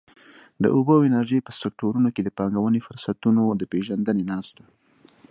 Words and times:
د 0.63 0.65
اوبو 0.75 0.91
او 0.97 1.05
انرژۍ 1.09 1.39
په 1.43 1.51
سکټورونو 1.61 2.09
کې 2.15 2.21
د 2.23 2.29
پانګونې 2.37 2.79
فرصتونو 2.87 3.43
د 3.59 3.61
پېژندنې 3.71 4.23
ناسته. 4.31 4.63